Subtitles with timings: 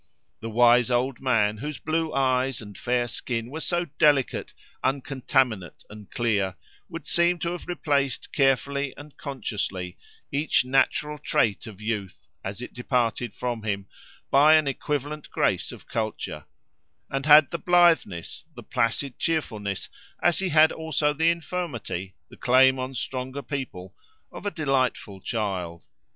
[0.39, 4.51] The wise old man, whose blue eyes and fair skin were so delicate,
[4.83, 6.55] uncontaminate and clear,
[6.89, 9.99] would seem to have replaced carefully and consciously
[10.31, 13.85] each natural trait of youth, as it departed from him,
[14.31, 16.45] by an equivalent grace of culture;
[17.11, 19.87] and had the blitheness, the placid cheerfulness,
[20.23, 23.95] as he had also the infirmity, the claim on stronger people,
[24.31, 25.83] of a delightful child.